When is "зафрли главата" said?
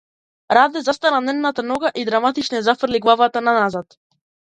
2.69-3.45